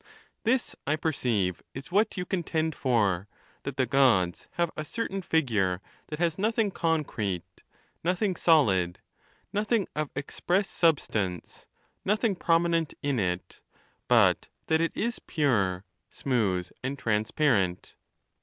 XXVII. 0.01 0.41
This, 0.55 0.75
I 0.87 0.95
perceive, 0.95 1.61
is 1.75 1.91
what 1.91 2.17
you 2.17 2.25
contend 2.25 2.73
for, 2.73 3.27
that 3.61 3.77
the 3.77 3.85
Gods 3.85 4.47
have 4.53 4.71
a 4.75 4.83
certain 4.83 5.21
figure 5.21 5.79
that 6.07 6.17
has 6.17 6.39
nothing 6.39 6.71
concrete, 6.71 7.43
nothing 8.03 8.35
solid, 8.35 8.97
nothing 9.53 9.87
of 9.95 10.09
express 10.15 10.67
substance, 10.71 11.67
nothing 12.03 12.35
prom 12.35 12.63
inent 12.63 12.95
in 13.03 13.19
it; 13.19 13.61
but 14.07 14.47
that 14.65 14.81
it 14.81 14.93
is 14.97 15.19
pure, 15.19 15.85
smooth, 16.09 16.71
and 16.83 16.97
transparent. 16.97 17.93